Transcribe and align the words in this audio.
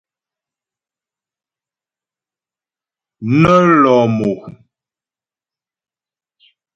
Nə́ 3.39 3.59
lɔ̂ 3.81 3.99
mo. 4.17 4.31